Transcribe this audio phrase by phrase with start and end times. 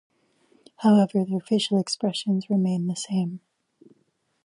[0.77, 3.41] However, their facial expressions remain the same.